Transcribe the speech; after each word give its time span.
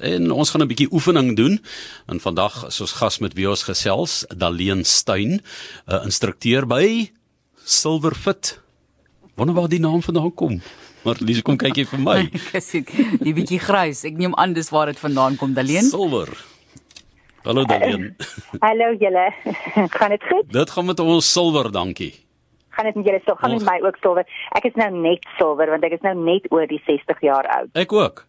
En 0.00 0.30
ons 0.30 0.50
gaan 0.50 0.62
'n 0.62 0.66
bietjie 0.66 0.92
oefening 0.92 1.36
doen. 1.36 1.60
En 2.06 2.20
vandag 2.20 2.66
is 2.66 2.80
ons 2.80 2.92
gas 2.92 3.18
met 3.18 3.34
wie 3.34 3.48
ons 3.48 3.62
gesels, 3.62 4.24
Daleen 4.36 4.84
Steyn, 4.84 5.40
'n 5.86 6.04
instrukteur 6.04 6.66
by 6.66 7.10
Silverfit. 7.64 8.60
Wonder 9.34 9.54
waar 9.54 9.68
die 9.68 9.80
naam 9.80 10.02
vandaan 10.02 10.34
kom. 10.34 10.60
Maar 11.04 11.16
Lise 11.18 11.42
kom 11.42 11.56
kyk 11.56 11.76
hier 11.76 11.86
vir 11.86 12.00
my. 12.00 12.18
Ek 12.52 12.92
die 13.24 13.32
bietjie 13.32 13.58
grys. 13.58 14.04
Ek 14.04 14.16
neem 14.16 14.34
aan 14.34 14.52
dis 14.52 14.70
waar 14.70 14.86
dit 14.86 14.98
vandaan 14.98 15.36
kom, 15.36 15.54
Daleen. 15.54 15.88
Silver. 15.88 16.28
Hallo 17.44 17.64
Daleen. 17.64 18.16
Hallo 18.66 18.92
julle. 19.00 19.32
gaan 19.96 20.10
dit 20.10 20.24
goed? 20.28 20.52
Dit 20.52 20.70
gaan 20.70 20.86
met 20.86 21.00
ons 21.00 21.32
silwer, 21.32 21.70
dankie. 21.72 22.12
Gaan 22.76 22.84
dit 22.84 22.94
met 23.00 23.06
julle 23.06 23.20
so? 23.24 23.34
Gaan 23.40 23.56
met 23.56 23.64
my 23.64 23.78
ook 23.86 23.96
silwer? 24.04 24.28
Ek 24.56 24.68
is 24.68 24.76
nou 24.76 24.90
net 25.00 25.24
silwer 25.38 25.72
want 25.72 25.84
ek 25.88 25.96
is 25.96 26.04
nou 26.04 26.14
net 26.20 26.50
oor 26.52 26.68
die 26.68 26.82
60 26.84 27.24
jaar 27.24 27.48
oud. 27.56 27.72
Ek 27.80 27.92
ook. 27.96 28.26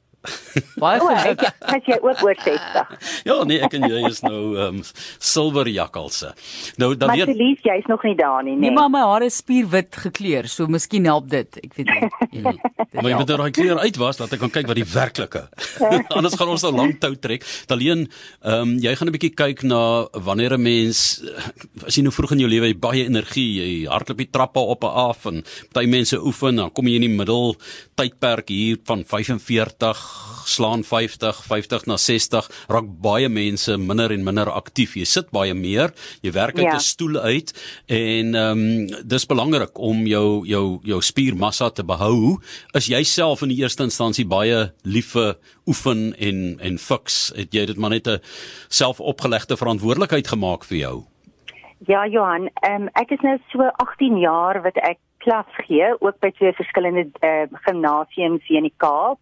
Baie 0.81 0.99
geluk. 1.01 1.43
As 1.65 1.87
jy 1.87 1.97
ook 1.97 2.21
oor 2.25 2.37
60. 2.37 2.91
ja, 3.29 3.37
nee, 3.47 3.61
ek 3.65 3.73
en 3.77 3.87
jy 3.89 4.01
is 4.09 4.21
nou 4.25 4.41
ehm 4.57 4.81
um, 4.81 4.83
silwer 5.17 5.69
jakkalse. 5.71 6.33
Nou 6.81 6.91
dan 6.95 7.13
weer 7.15 7.25
Maar 7.25 7.35
Elise, 7.35 7.65
jy's 7.65 7.87
nog 7.89 8.03
nie 8.05 8.15
daar 8.19 8.43
nie, 8.45 8.53
nee. 8.53 8.69
Nee, 8.69 8.75
maar 8.75 8.91
my 8.93 9.01
hare 9.05 9.29
is 9.31 9.39
spierwit 9.41 9.97
gekleur, 10.03 10.49
so 10.51 10.69
miskien 10.69 11.07
help 11.09 11.29
dit. 11.31 11.61
Ek 11.63 11.79
weet 11.79 11.91
nie. 11.95 12.59
Ja, 12.91 12.99
maar 12.99 13.13
jy 13.13 13.17
moet 13.21 13.29
nou 13.31 13.35
daai 13.39 13.53
kleur 13.55 13.77
uit 13.79 13.97
was 14.01 14.17
dat 14.19 14.33
ek 14.35 14.41
kan 14.41 14.51
kyk 14.51 14.65
wat 14.67 14.75
die 14.75 14.83
werklike. 14.83 15.45
Anders 16.17 16.33
gaan 16.35 16.49
ons 16.51 16.65
nou 16.65 16.73
lank 16.75 16.97
tou 16.99 17.13
trek. 17.15 17.45
Alleen 17.71 18.03
ehm 18.43 18.73
um, 18.73 18.73
jy 18.83 18.91
gaan 18.99 19.07
'n 19.07 19.15
bietjie 19.15 19.31
kyk 19.31 19.63
na 19.63 19.79
wanneer 20.11 20.57
'n 20.57 20.61
mens 20.61 21.21
as 21.87 21.95
jy 21.95 22.03
nou 22.03 22.11
vroeg 22.11 22.35
in 22.35 22.43
jou 22.43 22.49
lewe 22.51 22.73
baie 22.75 23.05
energie, 23.07 23.47
jy 23.61 23.71
hardloop 23.87 24.19
die 24.19 24.27
trappe 24.27 24.59
op 24.59 24.83
en 24.83 24.97
af 25.07 25.25
en 25.31 25.39
party 25.71 25.87
mense 25.87 26.19
oefen, 26.19 26.59
dan 26.59 26.73
kom 26.75 26.87
jy 26.87 26.99
in 26.99 27.07
die 27.07 27.15
middel 27.15 27.55
tydperk 27.95 28.51
hier 28.51 28.77
van 28.83 29.05
45 29.07 30.10
slaan 30.45 30.83
50, 30.83 31.43
50 31.47 31.85
na 31.85 31.97
60, 31.97 32.47
raak 32.67 32.87
baie 33.01 33.29
mense 33.29 33.77
minder 33.77 34.11
en 34.11 34.23
minder 34.23 34.51
aktief. 34.51 34.95
Jy 34.99 35.05
sit 35.05 35.31
baie 35.31 35.53
meer, 35.57 35.93
jy 36.21 36.33
werk 36.35 36.57
uit 36.57 36.67
'n 36.67 36.77
ja. 36.77 36.79
stoel 36.79 37.17
uit 37.19 37.53
en 37.87 38.35
ehm 38.35 38.59
um, 38.59 38.87
dis 39.05 39.25
belangrik 39.25 39.77
om 39.77 40.05
jou 40.07 40.45
jou 40.47 40.79
jou 40.83 41.01
spiermassa 41.01 41.69
te 41.69 41.83
behou. 41.83 42.39
Is 42.73 42.87
jy 42.87 43.03
self 43.03 43.41
in 43.41 43.49
die 43.49 43.61
eerste 43.61 43.83
instansie 43.83 44.25
baie 44.25 44.73
lief 44.83 45.11
vir 45.11 45.37
oefen 45.67 46.13
en 46.17 46.59
en 46.59 46.77
fiks? 46.77 47.31
Het 47.35 47.53
jy 47.53 47.65
dit 47.65 47.77
maar 47.77 47.89
net 47.89 48.07
'n 48.07 48.19
selfopgelegde 48.69 49.57
verantwoordelikheid 49.57 50.27
gemaak 50.27 50.63
vir 50.63 50.77
jou? 50.77 51.05
Ja, 51.87 52.05
Johan, 52.07 52.49
um, 52.69 52.89
ek 52.93 53.11
is 53.11 53.21
nou 53.21 53.37
so 53.49 53.65
18 53.81 54.19
jaar 54.19 54.61
wat 54.61 54.77
ek 54.77 54.99
klas 55.17 55.49
gee, 55.65 55.95
ook 55.99 56.19
by 56.19 56.29
twee 56.37 56.53
verskillende 56.53 57.07
uh, 57.21 57.47
gimnasiums 57.65 58.45
hier 58.45 58.57
in 58.57 58.69
die 58.69 58.77
Kaap. 58.77 59.19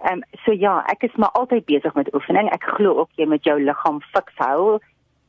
Ehm 0.00 0.12
um, 0.12 0.22
so 0.44 0.52
ja, 0.52 0.80
ek 0.88 1.02
is 1.02 1.16
maar 1.16 1.32
altyd 1.36 1.64
besig 1.68 1.94
met 1.94 2.14
oefening. 2.14 2.48
Ek 2.50 2.64
glo 2.76 2.96
ook 3.02 3.10
jy 3.20 3.26
moet 3.28 3.44
jou 3.44 3.58
liggaam 3.60 4.00
fiks 4.14 4.36
hou. 4.40 4.78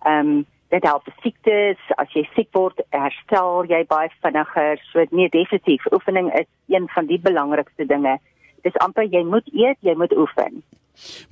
Ehm 0.05 0.19
um, 0.19 0.45
dit 0.71 0.83
help 0.87 1.07
siektes. 1.21 1.79
As 1.99 2.11
jy 2.15 2.23
siek 2.35 2.47
word, 2.55 2.79
herstel 2.95 3.65
jy 3.67 3.83
baie 3.89 4.11
vinniger. 4.23 4.79
So 4.91 5.03
nee, 5.11 5.29
definitief, 5.29 5.87
oefening 5.91 6.31
is 6.39 6.47
een 6.71 6.87
van 6.95 7.09
die 7.09 7.19
belangrikste 7.19 7.85
dinge. 7.85 8.17
Dis 8.63 8.77
amper 8.85 9.09
jy 9.09 9.25
moet 9.27 9.47
eet, 9.51 9.79
jy 9.81 9.95
moet 9.97 10.15
oefen. 10.15 10.61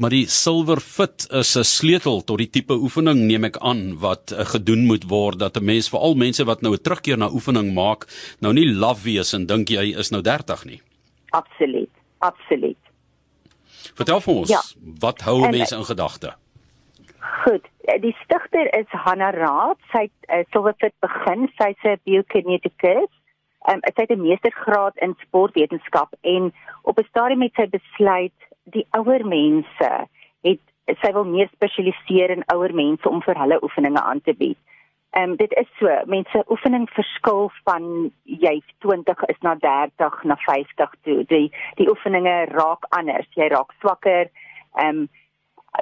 Maar 0.02 0.14
die 0.16 0.26
silver 0.28 0.80
fit 0.82 1.28
is 1.32 1.56
'n 1.56 1.64
sleutel 1.64 2.22
tot 2.24 2.38
die 2.38 2.50
tipe 2.50 2.74
oefening 2.74 3.20
neem 3.28 3.44
ek 3.44 3.58
aan 3.58 4.00
wat 4.00 4.32
uh, 4.32 4.46
gedoen 4.46 4.86
moet 4.86 5.06
word 5.08 5.40
dat 5.40 5.58
'n 5.58 5.66
mens 5.66 5.90
veral 5.90 6.16
mense 6.16 6.44
wat 6.44 6.62
nou 6.62 6.74
'n 6.74 6.82
terugkeer 6.82 7.18
na 7.18 7.30
oefening 7.32 7.74
maak, 7.74 8.08
nou 8.42 8.54
nie 8.54 8.68
laf 8.68 9.04
wees 9.04 9.34
en 9.34 9.46
dink 9.46 9.70
jy 9.70 9.96
is 9.98 10.12
nou 10.12 10.22
30 10.22 10.66
nie. 10.66 10.82
Absoluut. 11.30 11.90
Absoluut. 12.20 12.89
Vertel 13.96 14.22
vir 14.22 14.34
ons, 14.34 14.50
ja. 14.50 14.62
wat 15.00 15.22
hou 15.28 15.40
mense 15.50 15.76
in 15.76 15.86
gedagte? 15.86 16.34
Goed, 17.44 17.66
die 18.04 18.16
stigter 18.24 18.68
is 18.80 18.90
Hanna 19.06 19.30
Raad. 19.32 19.80
Sy 19.92 20.08
het 20.08 20.30
uh, 20.30 20.44
Silverfit 20.52 20.94
begin. 21.00 21.48
Sy's 21.60 21.84
'n 21.84 22.00
biokineticus. 22.04 23.12
Um, 23.68 23.82
sy 23.84 24.06
het 24.06 24.12
'n 24.12 24.22
meestergraad 24.22 24.96
in 24.98 25.16
sportwetenskap 25.26 26.16
en 26.22 26.54
op 26.84 27.00
'n 27.00 27.10
stadium 27.10 27.42
het 27.42 27.56
sy 27.56 27.68
besluit 27.70 28.38
die 28.64 28.88
ouer 28.92 29.26
mense 29.26 29.90
het 30.42 30.62
sy 31.02 31.12
wil 31.14 31.26
meer 31.26 31.50
spesialiseer 31.54 32.30
in 32.30 32.44
ouer 32.54 32.74
mense 32.74 33.10
om 33.10 33.22
vir 33.22 33.38
hulle 33.38 33.64
oefeninge 33.64 34.02
aan 34.02 34.22
te 34.22 34.34
bied. 34.34 34.58
Ehm 35.12 35.32
um, 35.32 35.36
dit 35.36 35.54
is 35.58 35.70
so, 35.80 35.90
mense 36.06 36.44
oefening 36.54 36.90
verskil 36.94 37.48
van 37.64 37.86
jy 38.24 38.60
20 38.86 39.24
is 39.34 39.40
na 39.42 39.56
30 39.56 40.24
na 40.24 40.36
50 40.46 40.92
toe. 41.02 41.24
Die 41.32 41.48
die 41.80 41.90
oefeninge 41.90 42.36
raak 42.52 42.86
anders. 42.90 43.30
Jy 43.34 43.48
raak 43.50 43.74
swakker. 43.80 44.30
Ehm 44.78 45.02
um, 45.02 45.08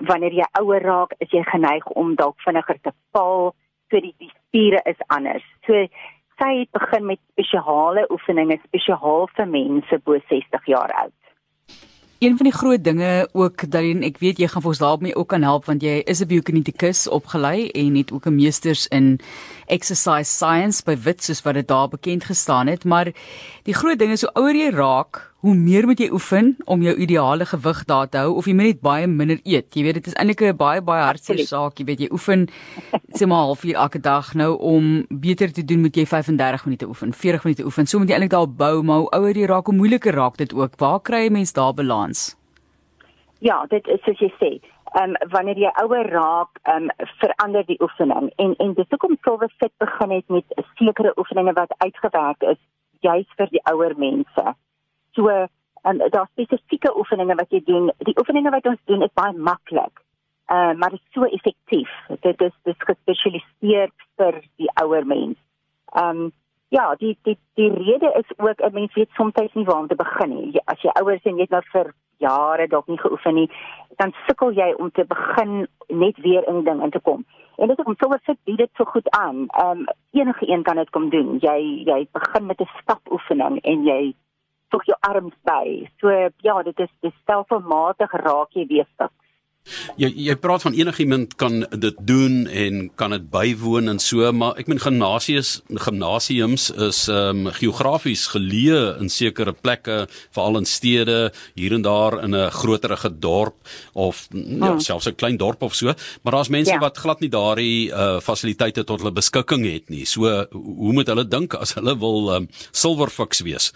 wanneer 0.08 0.34
jy 0.36 0.48
ouer 0.60 0.84
raak, 0.84 1.14
is 1.20 1.32
jy 1.32 1.44
geneig 1.48 1.86
om 2.00 2.16
dalk 2.16 2.40
vinniger 2.46 2.80
te 2.82 2.96
val. 3.12 3.52
So 3.92 4.00
die 4.00 4.16
die 4.18 4.32
spiere 4.32 4.80
is 4.86 5.04
anders. 5.08 5.44
So 5.68 5.86
sy 6.40 6.52
het 6.60 6.72
begin 6.72 7.06
met 7.12 7.20
spesiale 7.34 8.08
oefeninge 8.14 8.62
spesiaal 8.64 9.28
vir 9.36 9.48
mense 9.60 10.00
bo 10.06 10.20
60 10.32 10.72
jaar 10.72 10.94
oud. 11.04 11.16
Een 12.20 12.38
van 12.38 12.50
die 12.50 12.54
groot 12.54 12.84
dinge 12.84 13.30
ook 13.32 13.72
dat 13.72 13.84
ek 14.02 14.16
weet 14.18 14.40
jy 14.42 14.48
gaan 14.50 14.64
vir 14.64 14.72
ons 14.72 14.80
daarmee 14.82 15.16
ook 15.16 15.28
kan 15.30 15.44
help 15.46 15.68
want 15.70 15.84
jy 15.86 16.02
is 16.10 16.22
'n 16.22 16.28
biokinetikus 16.28 17.08
opgelei 17.08 17.70
en 17.70 17.96
het 17.96 18.12
ook 18.12 18.26
'n 18.26 18.36
meesters 18.36 18.88
in 18.88 19.20
exercise 19.68 20.32
science 20.32 20.82
by 20.84 20.98
Wits 20.98 21.26
soos 21.26 21.42
wat 21.42 21.54
dit 21.54 21.68
daar 21.68 21.88
bekend 21.88 22.24
gestaan 22.24 22.68
het, 22.68 22.86
maar 22.86 23.14
die 23.64 23.74
groot 23.74 24.00
ding 24.00 24.12
is 24.12 24.22
hoe 24.22 24.34
ouer 24.34 24.56
jy 24.56 24.70
raak, 24.70 25.34
hoe 25.46 25.54
meer 25.56 25.86
moet 25.86 26.00
jy 26.02 26.08
oefen 26.12 26.56
om 26.66 26.82
jou 26.82 26.96
ideale 26.98 27.46
gewig 27.46 27.84
daar 27.86 28.10
te 28.10 28.18
hou 28.18 28.34
of 28.40 28.48
jy 28.50 28.56
moet 28.58 28.72
net 28.72 28.80
baie 28.82 29.08
minder 29.08 29.38
eet. 29.44 29.70
Jy 29.76 29.84
weet 29.86 30.00
dit 30.00 30.08
is 30.08 30.16
eintlik 30.18 30.42
'n 30.42 30.58
baie 30.58 30.82
baie 30.82 31.04
hartseer 31.04 31.44
saak, 31.46 31.78
jy 31.80 31.86
weet 31.86 32.00
jy 32.00 32.10
oefen 32.12 32.48
sê 33.18 33.28
maar 33.28 33.46
halfuur 33.46 33.76
elke 33.76 34.00
dag 34.00 34.34
nou 34.34 34.58
om 34.58 35.06
beter 35.10 35.54
te 35.54 35.66
doen 35.66 35.82
moet 35.82 35.96
jy 35.96 36.06
35 36.06 36.66
minute 36.66 36.88
oefen, 36.88 37.14
40 37.14 37.44
minute 37.44 37.66
oefen. 37.66 37.86
So 37.86 38.00
moet 38.00 38.10
jy 38.10 38.16
eintlik 38.16 38.32
daar 38.32 38.50
bou, 38.50 38.84
maar 38.84 39.00
hoe 39.00 39.12
ouer 39.12 39.38
jy 39.38 39.46
raak, 39.46 39.66
hoe 39.66 39.76
moeiliker 39.76 40.14
raak 40.14 40.38
dit 40.38 40.54
ook. 40.54 40.76
Waar 40.78 41.02
kry 41.02 41.24
jy 41.24 41.30
mens 41.30 41.54
daar 41.54 41.74
balans? 41.74 42.36
Ja, 43.40 43.66
dit 43.70 43.88
is 43.88 44.02
soos 44.04 44.20
jy 44.20 44.34
sê 44.40 44.60
ehm 44.96 45.10
um, 45.10 45.30
wanneer 45.30 45.58
jy 45.58 45.72
ouer 45.84 46.08
raak, 46.10 46.60
ehm 46.64 46.90
um, 46.90 47.08
verander 47.22 47.66
die 47.66 47.82
oefening. 47.82 48.32
En 48.36 48.56
en 48.56 48.74
dis 48.74 48.90
hoekom 48.90 49.18
Silver 49.22 49.52
Fit 49.58 49.74
begin 49.78 50.12
het 50.12 50.28
met 50.28 50.46
sekere 50.76 51.14
oefeninge 51.18 51.54
wat 51.54 51.76
uitgewerk 51.78 52.42
is 52.42 52.62
juis 53.00 53.28
vir 53.38 53.50
die 53.52 53.62
ouer 53.72 53.94
mense. 53.98 54.56
So 55.18 55.30
um, 55.84 55.98
daar 56.10 56.28
spesifieke 56.32 56.98
oefeninge 56.98 57.36
wat 57.36 57.50
jy 57.50 57.62
doen. 57.66 57.90
Die 58.06 58.18
oefeninge 58.20 58.52
wat 58.54 58.68
ons 58.70 58.82
doen 58.86 59.02
is 59.02 59.14
baie 59.18 59.34
maklik. 59.34 60.04
Ehm 60.48 60.70
uh, 60.70 60.76
maar 60.80 60.94
dit 60.94 61.00
is 61.00 61.14
so 61.14 61.24
effektief. 61.24 61.94
Dit 62.22 62.42
is 62.42 62.54
dis 62.64 62.84
gespesialiseer 62.90 63.90
vir 64.20 64.42
die 64.62 64.70
ouer 64.84 65.06
mens. 65.06 65.40
Ehm 65.92 66.22
um, 66.28 66.30
ja, 66.70 66.86
die 67.02 67.18
die 67.24 67.38
die 67.60 67.72
rede 67.74 68.12
is 68.20 68.30
ook 68.38 68.62
'n 68.62 68.74
mens 68.74 68.94
weet 68.94 69.10
soms 69.18 69.54
nie 69.54 69.66
waar 69.66 69.80
om 69.80 69.88
te 69.88 69.96
begin 69.96 70.30
nie. 70.30 70.62
As 70.66 70.82
jy 70.82 70.92
ouer 71.02 71.16
is 71.16 71.26
en 71.26 71.36
jy 71.36 71.42
het 71.42 71.50
nou 71.50 71.64
vir 71.72 71.94
jare 72.18 72.68
dalk 72.68 72.88
nie 72.88 73.00
geoefen 73.00 73.34
nie, 73.34 73.50
dan 73.96 74.14
sukkel 74.28 74.52
jy 74.52 74.74
om 74.78 74.92
te 74.92 75.06
begin 75.06 75.68
net 75.88 76.18
weer 76.18 76.48
in 76.48 76.64
ding 76.64 76.84
in 76.84 76.90
te 76.90 77.00
kom. 77.00 77.26
En 77.58 77.68
dit 77.68 77.80
is 77.80 77.86
om 77.86 77.96
sommer 77.98 78.20
sit 78.24 78.38
bied 78.44 78.58
dit 78.58 78.70
so 78.74 78.84
goed 78.84 79.10
aan. 79.10 79.48
Ehm 79.48 79.80
um, 79.80 79.86
enige 80.12 80.52
een 80.52 80.64
kan 80.64 80.76
dit 80.76 80.90
kom 80.90 81.10
doen. 81.10 81.38
Jy 81.40 81.84
jy 81.86 82.08
begin 82.12 82.46
met 82.46 82.62
'n 82.62 82.70
stapoefening 82.82 83.62
en 83.62 83.84
jy 83.84 84.16
voeg 84.72 84.90
jou 84.92 84.98
arms 85.00 85.36
by. 85.48 85.90
So 86.02 86.10
ja, 86.46 86.64
dit 86.64 86.80
is 86.80 86.92
dis 87.02 87.16
stelselmatig 87.24 88.12
raak 88.24 88.54
jy 88.58 88.68
weer 88.68 88.88
stuk. 88.94 89.14
Jy 90.00 90.10
jy 90.28 90.36
praat 90.40 90.64
van 90.64 90.76
enigiemand 90.78 91.36
kan 91.40 91.60
dit 91.72 91.98
doen 92.08 92.46
en 92.48 92.80
kan 93.00 93.14
dit 93.16 93.26
bywoon 93.32 93.92
en 93.92 94.00
so, 94.00 94.30
maar 94.32 94.58
ek 94.62 94.70
meen 94.72 94.82
gimnasies, 94.82 95.58
gimnasiums 95.88 96.70
is 96.72 97.04
ehm 97.12 97.48
um, 97.48 97.52
geografies 97.58 98.28
geleë 98.32 98.98
in 99.02 99.12
sekere 99.12 99.54
plekke, 99.54 100.06
veral 100.36 100.62
in 100.62 100.70
stede, 100.70 101.18
hier 101.60 101.76
en 101.76 101.84
daar 101.86 102.20
in 102.24 102.36
'n 102.36 102.52
groterige 102.52 103.12
dorp 103.20 103.56
of 103.94 104.28
ja, 104.32 104.72
hmm. 104.72 104.80
selfs 104.80 105.08
'n 105.08 105.16
klein 105.16 105.38
dorp 105.38 105.62
of 105.62 105.76
so, 105.76 105.94
maar 106.24 106.34
daar's 106.34 106.50
mense 106.50 106.72
ja. 106.72 106.80
wat 106.80 106.98
glad 106.98 107.20
nie 107.20 107.30
daardie 107.30 107.92
uh 107.92 108.20
fasiliteite 108.20 108.84
tot 108.84 109.00
hulle 109.00 109.12
beskikking 109.12 109.66
het 109.66 109.90
nie. 109.90 110.06
So 110.06 110.48
hoe 110.52 110.94
moet 110.94 111.08
hulle 111.08 111.28
dink 111.28 111.54
as 111.54 111.74
hulle 111.74 111.98
wil 111.98 112.32
ehm 112.32 112.44
um, 112.44 112.50
silverfox 112.72 113.42
wees? 113.42 113.74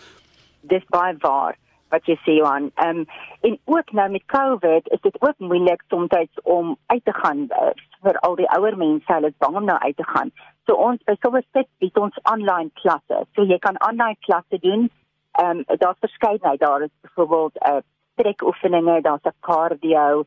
Dis 0.62 0.86
baie 0.90 1.16
waar 1.19 1.58
wat 1.92 2.08
jy 2.08 2.16
sê 2.24 2.38
Johan. 2.40 2.72
Ehm 2.75 3.04
um, 3.04 3.06
en 3.48 3.58
ook 3.66 3.92
nou 3.92 4.10
met 4.10 4.25
COVID 4.25 4.90
is 4.96 5.02
dit 5.02 5.22
ook 5.22 5.40
moeilik 5.40 5.84
soms 5.88 6.40
om 6.44 6.78
uit 6.86 7.06
te 7.06 7.13
gaan 7.13 7.38
uh, 7.38 7.72
vir 8.02 8.19
al 8.19 8.36
die 8.36 8.50
ouer 8.58 8.78
mense, 8.78 9.13
hulle 9.13 9.28
is 9.28 9.42
bang 9.44 9.56
om 9.56 9.66
nou 9.66 9.80
uit 9.80 9.98
te 9.98 10.08
gaan. 10.13 10.31
So 10.66 10.75
ons 10.75 11.04
by 11.06 11.16
Silverstick 11.19 11.68
bied 11.84 11.98
ons 11.98 12.19
online 12.31 12.72
klasse. 12.81 13.24
So 13.36 13.44
jy 13.44 13.60
kan 13.60 13.80
online 13.90 14.18
klasse 14.28 14.60
doen. 14.60 14.90
Ehm 15.40 15.63
um, 15.63 15.80
daar's 15.84 16.00
verskeidenheid. 16.00 16.60
Daar 16.60 16.81
is 16.81 16.94
byvoorbeeld 17.02 17.58
'n 17.60 17.74
uh, 17.74 17.81
trekoefeninge, 18.16 19.02
daar's 19.02 19.25
'n 19.25 19.36
cardio, 19.40 20.25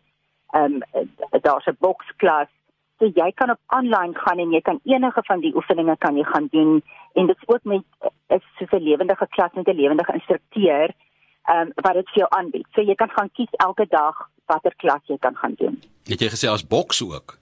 ehm 0.52 0.82
um, 0.92 1.10
daar's 1.40 1.66
'n 1.66 1.76
boksklas. 1.78 2.50
So 2.99 3.11
jy 3.14 3.32
kan 3.35 3.50
op 3.50 3.61
online 3.76 4.14
gaan 4.14 4.38
en 4.38 4.52
jy 4.52 4.61
kan 4.61 4.81
enige 4.85 5.23
van 5.23 5.41
die 5.41 5.55
oefeninge 5.55 5.96
kan 5.99 6.17
jy 6.17 6.25
gaan 6.25 6.49
doen 6.50 6.82
en 7.14 7.26
dit 7.26 7.37
is 7.37 7.49
ook 7.49 7.64
met 7.64 7.82
is 8.29 8.44
so 8.58 8.76
'n 8.76 8.82
lewendige 8.82 9.26
klas 9.29 9.52
met 9.52 9.67
'n 9.67 9.76
lewendige 9.76 10.12
instrukteur 10.12 10.94
ehm 11.44 11.61
um, 11.61 11.73
wat 11.75 11.94
dit 11.94 12.08
vir 12.08 12.19
jou 12.19 12.29
aanbied. 12.31 12.67
So 12.75 12.81
jy 12.81 12.94
kan 12.94 13.11
gaan 13.11 13.31
kies 13.32 13.50
elke 13.50 13.87
dag 13.88 14.29
watter 14.46 14.75
klas 14.76 15.00
jy 15.05 15.19
kan 15.19 15.37
gaan 15.37 15.55
doen. 15.56 15.82
Het 16.05 16.20
jy 16.20 16.29
gesê 16.29 16.49
as 16.50 16.67
boks 16.67 17.02
ook? 17.02 17.38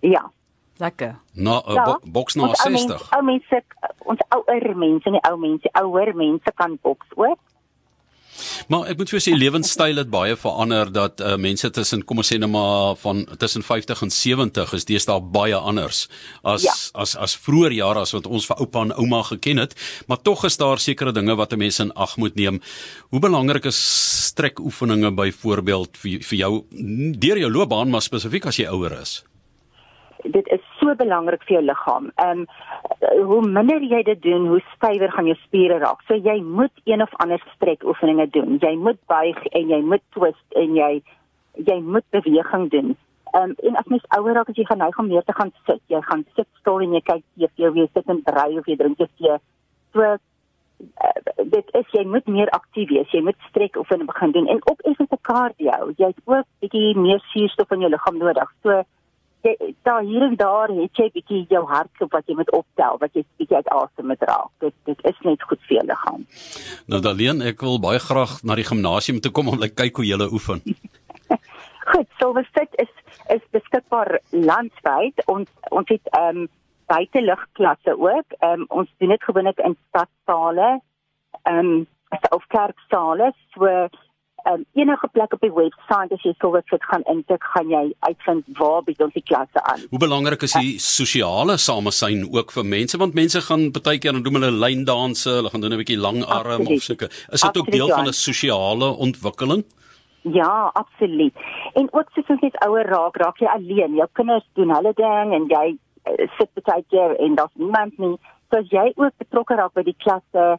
Ja. 0.00 0.30
Lekker. 0.76 1.16
Na 1.34 1.62
'n 1.66 1.74
ja, 1.74 1.84
bo 1.84 1.98
boks 2.04 2.34
na 2.34 2.54
60. 2.54 3.10
Ou 3.16 3.22
mense, 3.22 3.62
ons 3.98 4.20
ouer 4.28 4.76
mense, 4.76 5.10
nie 5.10 5.20
ou 5.30 5.38
mense, 5.38 5.68
ouer 5.72 6.16
mense 6.16 6.52
kan 6.54 6.78
boks 6.82 7.06
ook. 7.14 7.38
Maar 8.68 8.90
ek 8.92 8.98
moet 9.00 9.12
vir 9.12 9.22
sê 9.22 9.34
lewenstyl 9.36 10.00
het 10.02 10.10
baie 10.10 10.36
verander 10.36 10.90
dat 10.92 11.20
uh, 11.20 11.36
mense 11.40 11.70
tussen 11.70 12.04
kom 12.04 12.22
ons 12.22 12.32
sê 12.32 12.38
net 12.38 12.50
maar 12.50 12.96
van 13.00 13.24
tussen 13.38 13.62
50 13.62 14.02
en 14.02 14.10
70 14.10 14.74
is 14.76 14.84
deesdae 14.88 15.20
baie 15.20 15.56
anders 15.56 16.08
as 16.42 16.66
ja. 16.66 16.74
as 16.94 17.16
as 17.16 17.36
vroeër 17.36 17.72
jare 17.78 18.04
as 18.04 18.14
wat 18.16 18.26
ons 18.26 18.46
vir 18.50 18.60
oupa 18.64 18.84
en 18.86 18.94
ouma 18.98 19.22
geken 19.30 19.62
het, 19.62 19.74
maar 20.06 20.20
tog 20.22 20.44
is 20.48 20.58
daar 20.60 20.78
sekere 20.78 21.12
dinge 21.12 21.36
wat 21.36 21.52
'n 21.52 21.58
mens 21.58 21.80
in 21.80 21.92
ag 21.92 22.16
moet 22.16 22.34
neem. 22.34 22.60
Hoe 23.10 23.20
belangrik 23.20 23.64
is 23.64 23.80
strekoefeninge 24.26 25.10
byvoorbeeld 25.10 25.96
vir 25.96 26.20
vir 26.22 26.38
jou 26.38 26.64
deur 27.18 27.38
jou 27.38 27.50
loopbaan 27.50 27.90
maar 27.90 28.02
spesifiek 28.02 28.46
as 28.46 28.56
jy 28.56 28.66
ouer 28.66 29.00
is? 29.00 29.22
Dit 30.22 30.48
is 30.48 30.60
so 30.78 30.94
belangrik 30.94 31.42
vir 31.48 31.56
jou 31.58 31.64
liggaam. 31.64 32.10
Ehm 32.16 32.40
um, 32.40 32.46
hoe 33.30 33.40
minder 33.46 33.82
jy 33.82 34.02
dit 34.02 34.22
doen, 34.22 34.46
hoe 34.48 34.60
stywer 34.74 35.12
gaan 35.12 35.26
jou 35.26 35.36
spiere 35.44 35.78
raak. 35.78 36.02
So 36.08 36.14
jy 36.14 36.40
moet 36.42 36.72
een 36.84 37.02
of 37.02 37.14
ander 37.22 37.42
strekoefeninge 37.54 38.26
doen. 38.30 38.58
Jy 38.60 38.74
moet 38.76 38.98
buig 39.06 39.44
en 39.46 39.68
jy 39.68 39.80
moet 39.80 40.02
twist 40.16 40.58
en 40.62 40.74
jy 40.76 41.02
jy 41.54 41.78
moet 41.80 42.04
beweging 42.10 42.70
doen. 42.70 42.96
Ehm 43.32 43.50
um, 43.50 43.54
en 43.68 43.76
as 43.76 43.86
mens 43.86 44.08
ouer 44.18 44.34
raak, 44.34 44.48
as 44.48 44.56
jy 44.56 44.66
gaan 44.66 44.82
neig 44.82 44.98
om 44.98 45.06
meer 45.06 45.24
te 45.24 45.36
gaan 45.38 45.52
sit, 45.66 45.82
jy 45.86 46.00
gaan 46.02 46.24
sit 46.36 46.48
stil 46.60 46.80
en 46.80 46.94
jy 46.98 47.00
kyk 47.00 47.24
of 47.46 47.76
jy 47.76 47.86
sit 47.94 48.08
en 48.08 48.22
brei 48.26 48.58
of 48.58 48.66
jy 48.66 48.76
drink 48.76 48.98
jou 48.98 49.08
tee. 49.16 49.38
So 49.94 50.02
uh, 50.02 51.20
dit 51.56 51.74
is 51.80 51.92
jy 51.96 52.04
moet 52.04 52.26
meer 52.26 52.50
aktief 52.56 52.88
wees. 52.90 53.12
Jy 53.14 53.22
moet 53.24 53.48
strek 53.48 53.76
oefeninge 53.76 54.12
begin 54.12 54.32
doen 54.36 54.48
en 54.48 54.62
ook 54.64 54.80
effens 54.80 55.12
'n 55.12 55.22
cardio. 55.22 55.92
Jy 55.96 56.06
het 56.06 56.22
ook 56.24 56.46
bietjie 56.60 56.96
meer 56.98 57.20
suurstof 57.32 57.70
in 57.70 57.80
jou 57.86 57.90
liggaam 57.90 58.18
nodig. 58.18 58.50
So 58.62 58.82
jy 59.46 59.74
daar 59.86 60.02
hier 60.06 60.22
en 60.26 60.36
daar 60.36 60.72
het 60.74 61.00
jy 61.00 61.08
bietjie 61.14 61.42
jou 61.48 61.62
hartklop 61.68 62.12
wat 62.12 62.28
jy 62.28 62.36
moet 62.38 62.52
optel 62.56 62.98
wat 63.02 63.14
jy 63.14 63.24
bietjie 63.40 63.56
uit 63.56 63.72
asem 63.76 64.10
moet 64.12 64.20
dra. 64.22 64.38
Dit 64.64 64.74
dit 64.88 65.04
is 65.10 65.20
net 65.26 65.42
goed 65.42 65.60
vir 65.68 65.76
jou 65.78 65.86
liggaam. 65.90 66.24
Nou 66.86 67.00
Daleen, 67.04 67.42
ek 67.52 67.64
wil 67.66 67.80
baie 67.82 68.00
graag 68.02 68.40
na 68.42 68.56
die 68.58 68.68
gimnasium 68.68 69.20
toe 69.20 69.32
kom 69.32 69.52
om 69.52 69.60
net 69.60 69.76
kyk 69.78 70.00
hoe 70.00 70.06
jy 70.06 70.18
oefen. 70.30 70.62
goed, 71.92 72.08
Silverfit 72.18 72.74
is 72.84 72.92
is 73.30 73.44
beskikbaar 73.54 74.18
landwyd. 74.30 75.22
Ons 75.26 75.48
ons 75.70 75.88
het 75.88 76.12
ehm 76.16 76.44
um, 76.44 76.48
buitelugklasse 76.90 77.94
ook. 77.96 78.36
Ehm 78.40 78.60
um, 78.60 78.66
ons 78.68 78.88
doen 78.98 79.14
dit 79.14 79.24
gewoonlik 79.24 79.58
in 79.64 79.76
stadsaale. 79.88 80.80
Ehm 81.42 81.58
um, 81.58 81.86
of 82.30 82.46
kerksale. 82.46 83.32
So 83.54 83.88
um, 84.50 84.64
enige 84.74 85.08
plek 85.12 85.32
op 85.32 85.40
die 85.40 85.52
webwerf 85.52 86.12
as 86.14 86.22
jy 86.24 86.32
Silverfit 86.38 86.84
gaan 86.84 87.02
intik, 87.12 87.42
gaan 87.54 87.68
jy 87.70 87.82
uitvind 88.06 88.44
waar 88.58 88.82
bied 88.86 89.00
ons 89.02 89.14
die 89.14 89.24
klasse 89.26 89.62
aan. 89.72 89.82
Hoe 89.90 89.98
belangrik 89.98 90.42
is 90.42 90.56
die 90.58 90.78
sosiale 90.78 91.56
samesyn 91.58 92.26
ook 92.30 92.52
vir 92.52 92.64
mense 92.64 92.98
want 92.98 93.14
mense 93.14 93.40
gaan 93.48 93.70
baie 93.72 93.98
keer 93.98 94.12
dan 94.16 94.22
doen 94.22 94.40
hulle 94.40 94.52
lyndanse, 94.64 95.30
hulle 95.40 95.50
gaan 95.50 95.60
doen 95.60 95.74
'n 95.74 95.82
bietjie 95.82 96.00
langarm 96.00 96.66
of 96.66 96.82
sulke. 96.82 97.10
Is 97.32 97.40
dit 97.40 97.58
ook 97.58 97.70
deel 97.70 97.88
van 97.88 98.06
'n 98.06 98.12
sosiale 98.12 98.88
ontwikkeling? 98.96 99.64
Ja, 100.22 100.70
absoluut. 100.72 101.34
En 101.72 101.88
ook 101.92 102.08
soos 102.12 102.28
ons 102.28 102.40
net 102.40 102.64
ouer 102.66 102.86
raak, 102.86 103.16
raak 103.16 103.38
jy 103.38 103.46
alleen. 103.46 103.94
Jou 103.94 104.08
kinders 104.12 104.48
doen 104.54 104.74
hulle 104.74 104.92
ding 104.94 105.32
en 105.32 105.46
jy 105.48 105.66
uh, 106.04 106.28
sit 106.36 106.50
baie 106.64 106.84
keer 106.88 107.16
en 107.16 107.34
daar's 107.34 107.54
niemand 107.54 107.98
nie. 107.98 108.16
So 108.50 108.58
as 108.58 108.68
jy 108.68 108.92
ook 108.96 109.16
betrokke 109.22 109.54
raak 109.54 109.72
by 109.72 109.82
die 109.86 109.96
klasse, 110.04 110.58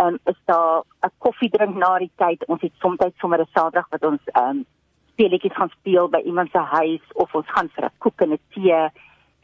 um, 0.00 0.18
is 0.24 0.40
daar 0.44 0.82
'n 1.06 1.12
koffiedrink 1.18 1.74
na 1.76 1.98
die 1.98 2.10
tyd. 2.16 2.44
Ons 2.46 2.60
het 2.60 2.72
soms 2.78 2.98
sommer 3.18 3.40
'n 3.40 3.48
Saterdag 3.54 3.88
wat 3.90 4.04
ons 4.04 4.22
um, 4.32 4.64
speletjies 5.12 5.56
gaan 5.56 5.72
speel 5.78 6.08
by 6.08 6.20
iemand 6.24 6.50
se 6.50 6.58
huis 6.58 7.04
of 7.12 7.34
ons 7.34 7.50
gaan 7.50 7.68
vir 7.74 7.84
'n 7.84 7.98
koek 7.98 8.20
en 8.20 8.32
'n 8.32 8.38
tee. 8.52 8.88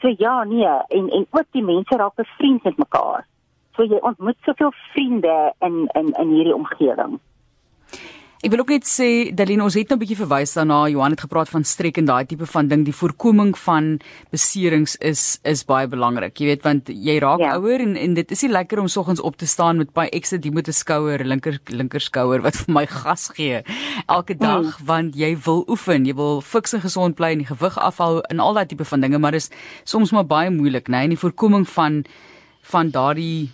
So 0.00 0.14
ja, 0.19 0.44
nee, 0.44 0.75
en 0.88 1.08
en 1.11 1.26
ook 1.31 1.49
die 1.50 1.62
mense 1.62 1.97
raak 1.97 2.14
bevriend 2.14 2.64
met 2.64 2.76
mekaar. 2.76 3.26
So 3.76 3.82
jy 3.82 3.99
ontmoet 4.00 4.37
soveel 4.44 4.73
vriende 4.93 5.53
in 5.58 5.88
in 5.93 6.12
in 6.12 6.29
hierdie 6.29 6.55
omgewing. 6.55 7.20
Ek 8.47 8.53
wil 8.53 8.61
ook 8.63 8.69
net 8.71 8.85
sê 8.87 9.07
Dalien 9.35 9.59
ons 9.59 9.75
het 9.75 9.89
nou 9.91 9.97
'n 9.97 9.99
bietjie 9.99 10.23
verwys 10.23 10.55
daarna 10.55 10.87
Johan 10.87 11.11
het 11.11 11.21
gepraat 11.21 11.49
van 11.49 11.65
strek 11.65 11.99
en 11.99 12.05
daai 12.07 12.27
tipe 12.27 12.47
van 12.47 12.69
ding 12.69 12.85
die 12.85 12.95
voorkoming 12.95 13.59
van 13.59 13.99
beserings 14.31 14.95
is 15.01 15.41
is 15.43 15.65
baie 15.65 15.89
belangrik 15.89 16.39
jy 16.39 16.47
weet 16.47 16.63
want 16.63 16.87
jy 16.87 17.19
raak 17.19 17.41
ja. 17.41 17.57
ouer 17.57 17.81
en 17.81 17.97
en 17.97 18.15
dit 18.15 18.31
is 18.31 18.43
nie 18.43 18.53
lekker 18.53 18.79
om 18.79 18.87
soggens 18.87 19.21
op 19.21 19.37
te 19.37 19.47
staan 19.47 19.79
met 19.79 19.93
baie 19.93 20.11
ekstra 20.11 20.39
die 20.39 20.53
moet 20.53 20.69
'n 20.69 20.73
skouer 20.73 21.25
linker 21.25 21.59
linker 21.67 22.01
skouer 22.01 22.41
wat 22.41 22.55
vir 22.63 22.73
my 22.73 22.87
gas 22.87 23.31
gee 23.35 23.63
elke 24.07 24.35
hmm. 24.35 24.47
dag 24.47 24.79
mm. 24.79 24.87
want 24.87 25.17
jy 25.17 25.37
wil 25.45 25.65
oefen 25.69 26.07
jy 26.07 26.15
wil 26.15 26.41
fiks 26.41 26.73
en 26.73 26.81
gesond 26.81 27.17
bly 27.17 27.33
en 27.33 27.39
die 27.39 27.51
gewig 27.51 27.77
afhou 27.79 28.21
en 28.31 28.39
al 28.39 28.55
daai 28.55 28.67
tipe 28.67 28.85
van 28.85 29.01
dinge 29.01 29.19
maar 29.19 29.33
dis 29.33 29.51
soms 29.85 30.13
maar 30.13 30.27
baie 30.27 30.51
moeilik 30.51 30.87
nê 30.89 30.91
nee? 30.91 31.03
en 31.03 31.09
die 31.09 31.19
voorkoming 31.19 31.67
van 31.69 32.05
van 32.63 32.91
daardie 32.91 33.51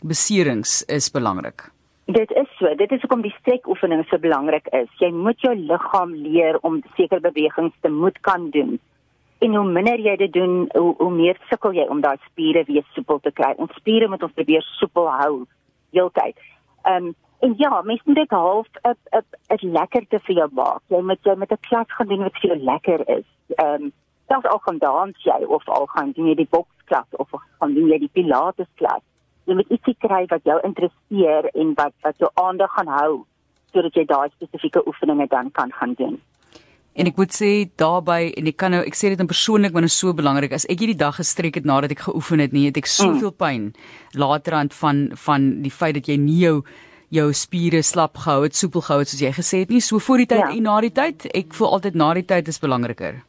beserings 0.00 0.82
is 0.88 1.10
belangrik 1.10 1.68
Dit 2.12 2.30
is 2.32 2.48
so. 2.58 2.74
Dit 2.74 2.90
is 2.90 3.02
hoekom 3.04 3.20
die 3.22 3.34
strekoefening 3.38 4.00
so 4.08 4.18
belangrik 4.18 4.66
is. 4.74 4.88
Jy 4.98 5.12
moet 5.14 5.42
jou 5.44 5.52
liggaam 5.54 6.14
leer 6.14 6.56
om 6.66 6.80
sekere 6.96 7.22
bewegings 7.22 7.74
te 7.84 7.90
moet 7.92 8.16
kan 8.26 8.48
doen. 8.50 8.78
En 9.38 9.54
hoe 9.54 9.64
minder 9.76 10.00
jy 10.02 10.16
dit 10.18 10.32
doen, 10.32 10.64
hoe, 10.72 10.94
hoe 10.98 11.10
meer 11.14 11.38
sukkel 11.50 11.76
jy 11.78 11.86
om 11.92 12.00
daai 12.02 12.16
spiere 12.24 12.64
weer 12.66 12.86
soepel 12.96 13.20
te 13.22 13.30
kry. 13.30 13.52
Ons 13.62 13.76
spiere 13.78 14.08
moet 14.10 14.24
ons 14.26 14.34
probeer 14.34 14.66
soepel 14.80 15.06
hou 15.20 15.34
heeltyd. 15.96 16.38
Ehm 16.82 17.10
um, 17.10 17.14
en 17.40 17.54
ja, 17.56 17.78
mens 17.88 18.02
moet 18.04 18.18
dit 18.18 18.34
half 18.36 18.66
'n 18.82 18.96
'n 19.18 19.56
'n 19.56 19.72
lekkerte 19.72 20.18
vir 20.26 20.36
jou 20.36 20.48
maak. 20.52 20.82
Jy 20.88 21.02
moet 21.02 21.22
jy 21.24 21.34
met 21.36 21.52
'n 21.52 21.66
klas 21.68 21.92
gaan 21.94 22.08
doen 22.08 22.26
wat 22.26 22.40
vir 22.40 22.50
jou 22.50 22.58
lekker 22.72 23.08
is. 23.18 23.28
Ehm 23.56 23.82
um, 23.82 23.92
selfs 24.28 24.46
al 24.46 24.58
gaan 24.58 24.78
dans 24.78 25.22
jy 25.22 25.44
of 25.46 25.68
al 25.68 25.86
gaan 25.86 26.12
doen 26.12 26.26
jy 26.26 26.34
die 26.34 26.50
boksklas 26.50 27.10
of 27.22 27.30
gaan 27.58 27.74
doen 27.74 27.88
jy 27.88 27.98
die 27.98 28.12
pilates 28.12 28.68
klas 28.74 29.02
jy 29.50 29.58
moet 29.58 29.74
ietsie 29.74 29.96
kry 29.98 30.24
wat 30.30 30.46
jou 30.48 30.56
interesseer 30.66 31.50
en 31.54 31.74
wat 31.78 31.94
wat 32.06 32.18
jou 32.22 32.30
aandag 32.40 32.72
gaan 32.76 32.90
hou 32.96 33.12
sodat 33.74 33.94
jy 33.94 34.04
daai 34.06 34.28
spesifieke 34.34 34.82
oefeninge 34.86 35.26
dan 35.30 35.50
kan 35.54 35.72
gaan 35.78 35.94
doen. 35.98 36.18
En 36.98 37.06
ek 37.06 37.18
moet 37.20 37.32
sê 37.34 37.50
daarbey 37.78 38.32
en 38.38 38.50
ek 38.50 38.58
kan 38.58 38.74
nou 38.74 38.82
ek 38.82 38.98
sê 38.98 39.12
dit 39.12 39.22
in 39.22 39.30
persoonlik 39.30 39.74
want 39.74 39.86
dit 39.86 39.92
is 39.92 39.98
so 40.02 40.14
belangrik 40.16 40.54
as 40.56 40.66
ek 40.72 40.82
hierdie 40.82 40.98
dag 40.98 41.20
gestrek 41.20 41.60
het 41.60 41.68
nadat 41.68 41.94
ek 41.94 42.02
geoefen 42.08 42.42
het 42.42 42.54
nie 42.56 42.66
het 42.66 42.80
ek 42.80 42.90
soveel 42.90 43.30
mm. 43.30 43.38
pyn 43.38 43.66
laterand 44.18 44.74
van 44.74 45.08
van 45.26 45.50
die 45.64 45.74
feit 45.74 45.94
dat 46.00 46.10
jy 46.10 46.18
nie 46.18 46.40
jou 46.42 46.56
jou 47.14 47.30
spiere 47.34 47.82
slap 47.86 48.18
gehou 48.22 48.42
het 48.44 48.58
soepel 48.58 48.84
gehou 48.86 49.00
het 49.02 49.10
soos 49.10 49.22
jy 49.22 49.32
gesê 49.38 49.62
het 49.64 49.70
nie 49.70 49.82
so 49.82 50.02
voor 50.02 50.22
die 50.22 50.30
tyd 50.34 50.44
ja. 50.44 50.50
en 50.50 50.66
na 50.66 50.76
die 50.82 50.94
tyd 50.94 51.26
ek 51.34 51.54
voel 51.58 51.78
altyd 51.78 51.98
na 51.98 52.12
die 52.18 52.26
tyd 52.26 52.50
is 52.50 52.62
belangriker. 52.62 53.22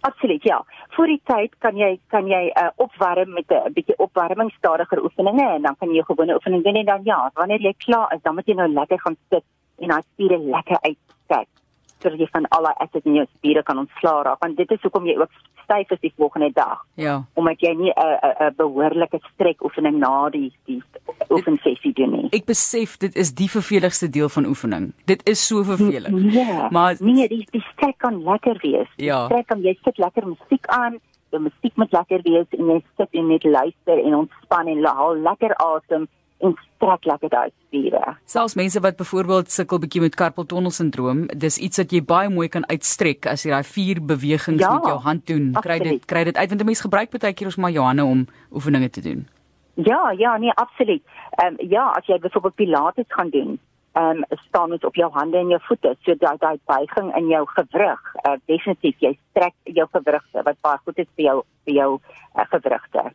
Absoluut, 0.00 0.42
ja. 0.42 0.64
Voor 0.88 1.06
die 1.06 1.20
tyd 1.24 1.54
kan 1.58 1.76
jy 1.76 1.98
kan 2.08 2.26
jy 2.26 2.42
uh, 2.48 2.68
opwarm 2.76 3.32
met 3.36 3.52
'n 3.52 3.72
bietjie 3.72 3.98
opwarming 3.98 4.50
stadiger 4.56 5.02
oefeninge 5.02 5.46
en 5.56 5.62
dan 5.62 5.76
kan 5.76 5.88
jy 5.88 5.94
jou 5.94 6.04
gewone 6.04 6.34
oefening 6.34 6.64
doen 6.64 6.74
en 6.74 6.86
dan 6.86 7.00
ja, 7.04 7.30
wanneer 7.34 7.60
jy 7.60 7.74
klaar 7.76 8.14
is, 8.14 8.22
dan 8.22 8.34
moet 8.34 8.46
jy 8.46 8.54
nou 8.54 8.68
lekker 8.68 9.00
gaan 9.00 9.16
sit 9.28 9.44
en 9.78 9.88
daai 9.88 10.02
spiere 10.02 10.38
lekker 10.38 10.78
uitstrek 10.80 11.59
sodat 12.02 12.18
jy 12.18 12.28
van 12.32 12.48
al 12.56 12.68
die 12.68 12.76
acid 12.84 13.06
in 13.06 13.14
jou 13.20 13.26
spiere 13.36 13.62
kan 13.62 13.78
ontslaa 13.78 14.22
raak 14.22 14.44
want 14.44 14.56
dit 14.56 14.70
is 14.70 14.82
hoekom 14.82 15.06
jy 15.06 15.16
ook 15.20 15.32
styf 15.64 15.90
is 15.90 16.00
die 16.00 16.12
volgende 16.16 16.50
dag. 16.54 16.80
Ja. 16.94 17.24
Omdat 17.34 17.60
jy 17.60 17.72
nie 17.74 17.92
'n 17.92 18.18
'n 18.46 18.54
behoorlike 18.56 19.18
strek 19.34 19.64
oefening 19.64 19.98
na 19.98 20.28
die 20.30 20.52
die 20.66 20.82
oefensessie 21.30 21.92
doen 21.92 22.10
nie. 22.10 22.28
Ek 22.30 22.44
besef 22.44 22.96
dit 22.98 23.16
is 23.16 23.34
die 23.34 23.48
verveligste 23.50 24.08
deel 24.08 24.28
van 24.28 24.46
oefening. 24.46 24.92
Dit 25.04 25.28
is 25.28 25.46
so 25.46 25.62
vervelig. 25.62 26.10
Ja. 26.32 26.68
Maar 26.70 26.96
nee, 26.98 27.28
die 27.28 27.46
die 27.50 27.64
strek 27.72 27.98
kan 27.98 28.22
lekker 28.24 28.58
wees. 28.62 28.88
Ja. 28.96 29.24
Strek 29.24 29.46
kan 29.46 29.62
jy 29.62 29.78
sit 29.84 29.98
lekker 29.98 30.26
musiek 30.26 30.66
aan. 30.66 30.98
Die 31.30 31.38
musiek 31.38 31.76
moet 31.76 31.92
lekker 31.92 32.20
wees 32.22 32.46
en 32.50 32.66
jy 32.66 32.82
sit 32.96 33.08
en 33.10 33.26
net 33.26 33.44
luister 33.44 33.98
en 34.04 34.14
ontspan 34.14 34.66
en 34.66 34.84
haal 34.84 35.16
lekker 35.16 35.54
asem 35.56 36.08
en 36.40 36.54
strek 36.76 37.04
lekker 37.04 37.32
daai 37.32 37.48
spiere. 37.50 38.14
Selfs 38.24 38.56
mense 38.58 38.80
wat 38.80 38.96
byvoorbeeld 38.96 39.50
sukkel 39.52 39.80
bietjie 39.82 40.02
met 40.04 40.16
carpal 40.16 40.46
tunnel 40.48 40.72
sindroom, 40.74 41.26
dis 41.36 41.58
iets 41.58 41.82
wat 41.82 41.92
jy 41.92 42.00
baie 42.04 42.30
mooi 42.32 42.48
kan 42.48 42.64
uitstrek 42.70 43.28
as 43.30 43.44
jy 43.44 43.52
daai 43.52 43.66
vier 43.74 44.00
bewegings 44.00 44.62
ja, 44.62 44.72
met 44.74 44.88
jou 44.88 44.98
hand 45.04 45.26
doen. 45.28 45.50
Kry 45.60 45.78
dit 45.84 46.06
kry 46.08 46.24
dit 46.24 46.36
uit 46.36 46.48
want 46.54 46.64
mense 46.64 46.86
gebruik 46.88 47.12
baie 47.16 47.34
keer 47.34 47.52
ons 47.52 47.60
maar 47.60 47.74
Johanne 47.74 48.04
om 48.04 48.26
oefeninge 48.50 48.90
te 48.90 49.04
doen. 49.04 49.26
Ja, 49.74 50.10
ja, 50.16 50.36
nee, 50.36 50.52
absoluut. 50.54 51.02
Ehm 51.30 51.56
um, 51.60 51.68
ja, 51.68 51.90
as 51.96 52.06
jy 52.06 52.18
byvoorbeeld 52.18 52.54
pilates 52.54 53.08
gaan 53.08 53.30
doen, 53.30 53.58
ehm 53.92 54.24
um, 54.24 54.38
staan 54.48 54.68
met 54.68 54.84
op 54.84 54.94
jou 54.94 55.10
hande 55.12 55.36
en 55.36 55.48
jou 55.48 55.60
voete, 55.62 55.96
so 56.04 56.14
daai 56.18 56.36
daai 56.38 56.58
buiging 56.64 57.16
in 57.16 57.26
jou 57.28 57.46
gewrig, 57.46 58.14
uh, 58.26 58.36
definitief 58.44 58.96
jy 58.98 59.18
strek 59.30 59.54
jou 59.64 59.86
gewrigte 59.92 60.42
wat 60.42 60.60
baie 60.60 60.78
goed 60.84 60.98
is 60.98 61.08
vir 61.16 61.24
jou 61.24 61.42
vir 61.64 61.74
jou 61.74 61.90
uh, 61.98 62.44
gewrigte. 62.52 63.12